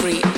[0.00, 0.29] free.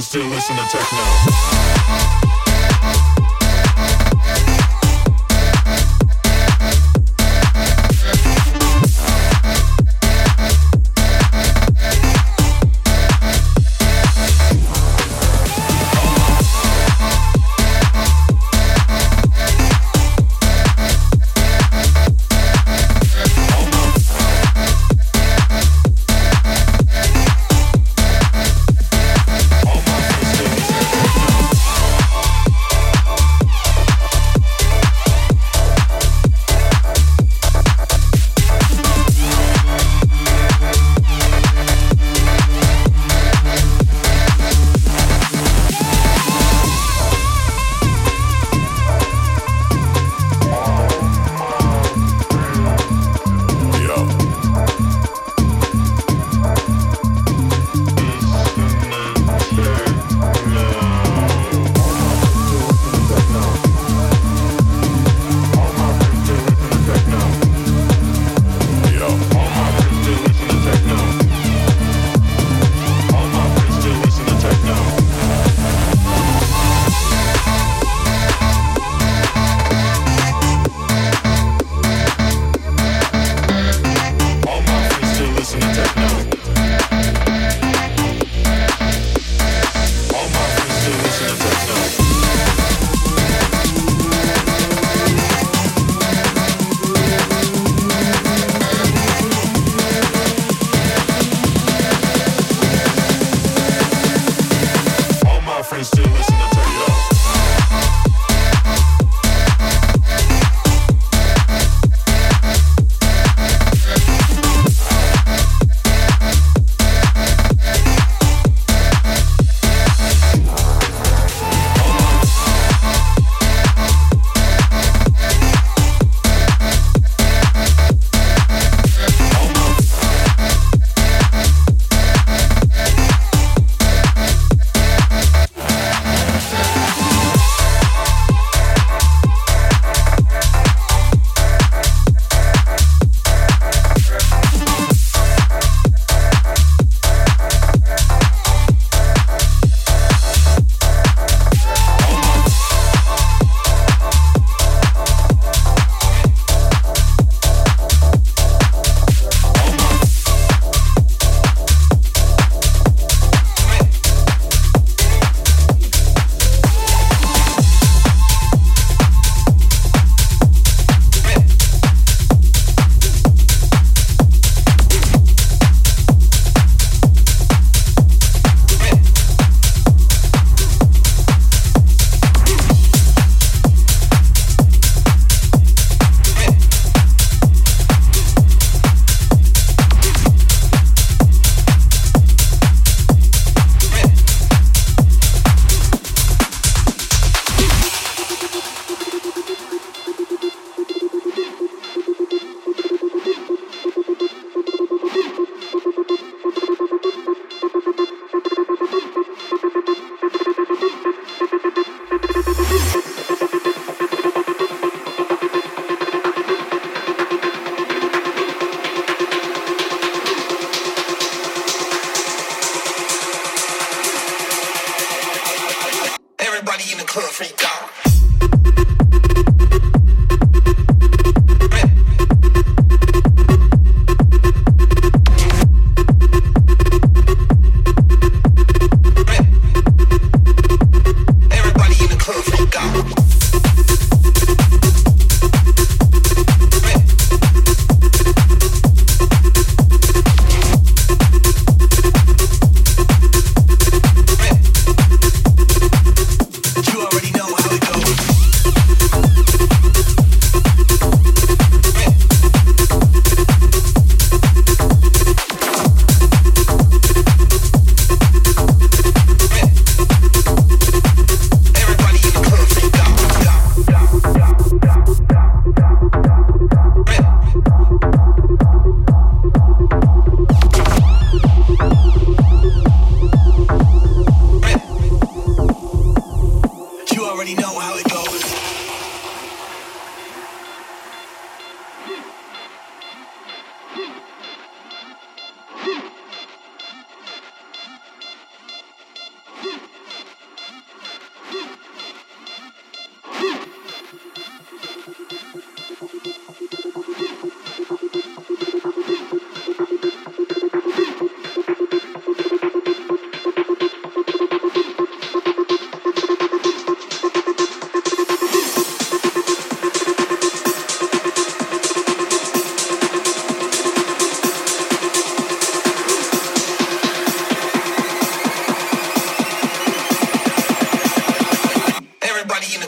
[0.00, 2.29] Still listen to techno.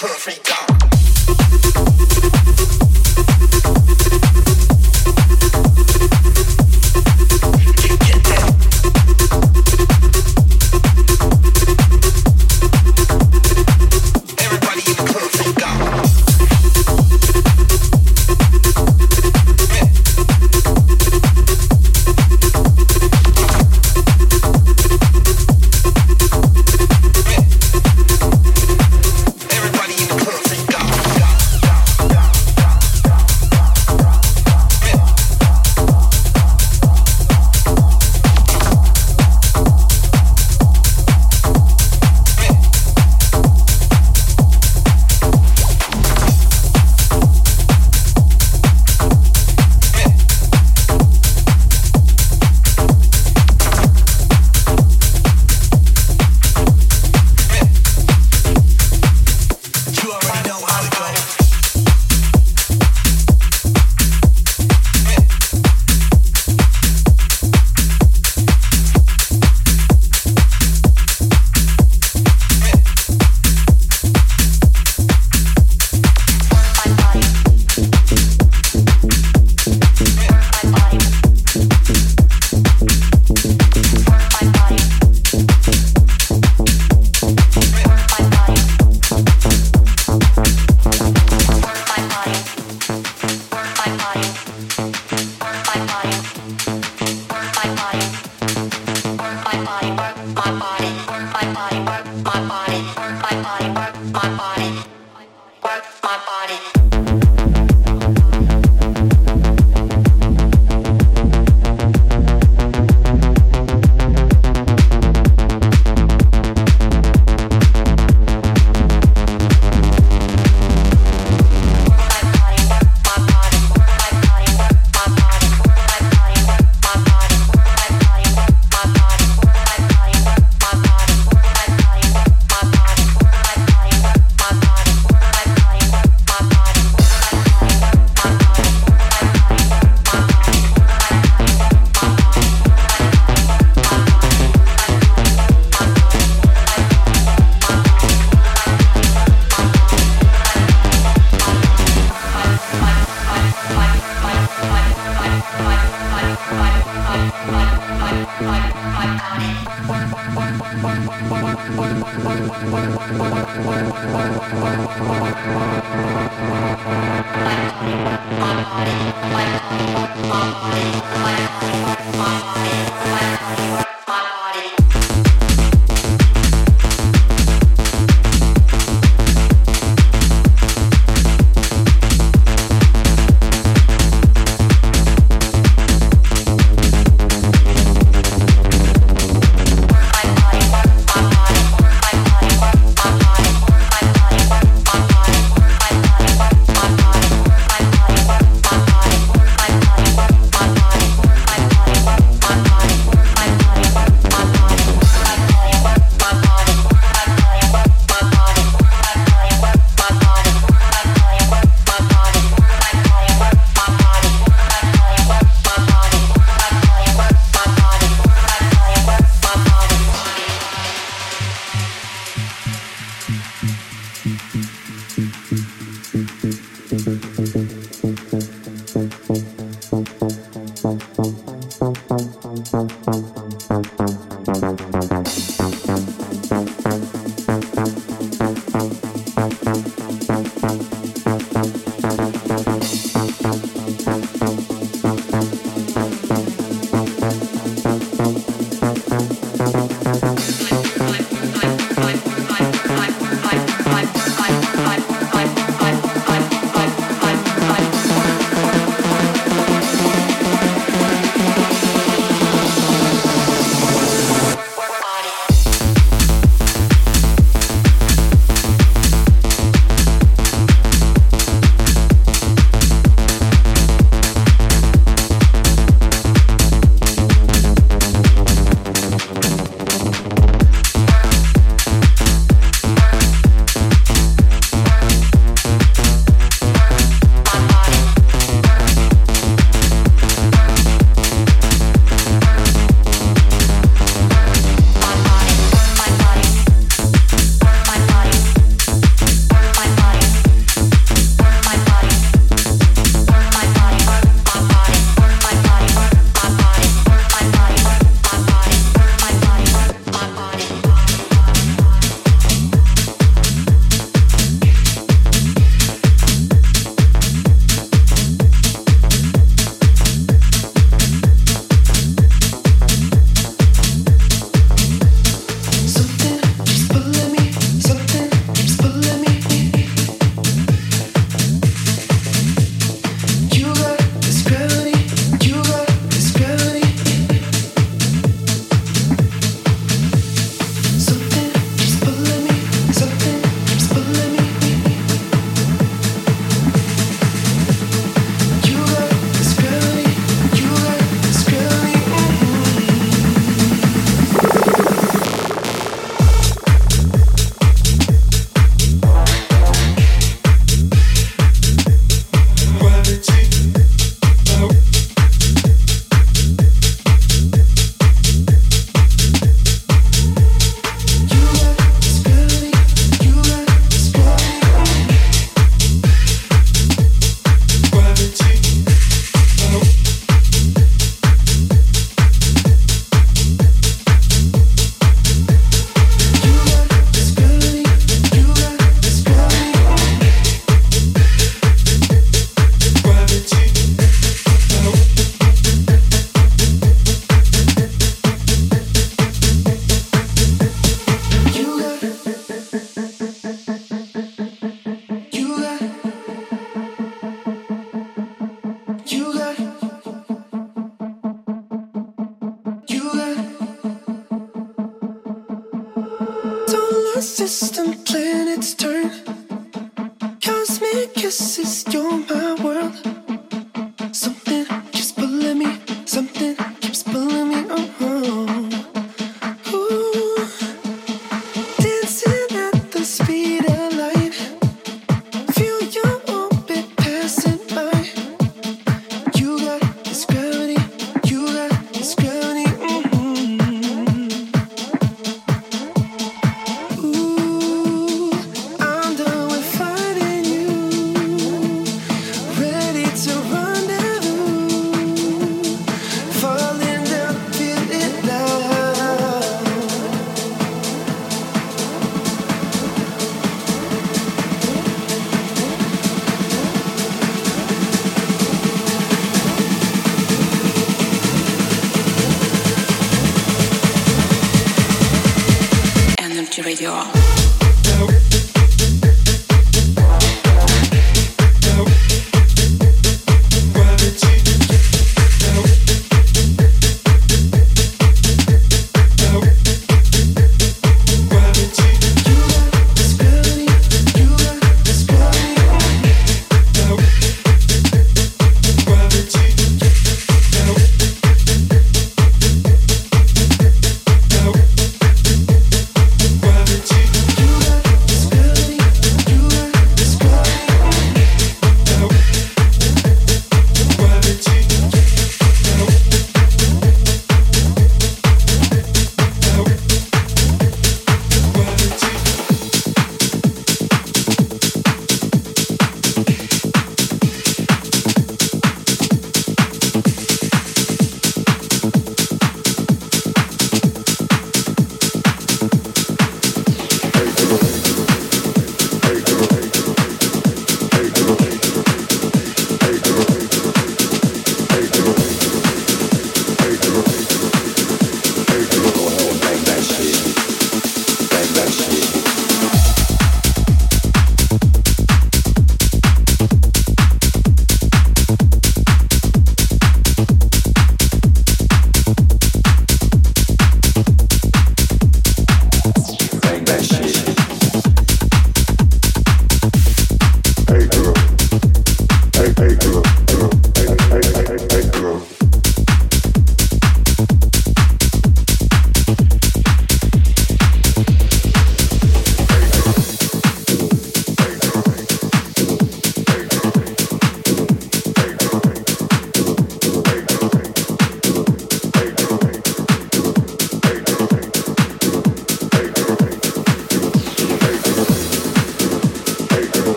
[0.00, 0.93] Bye.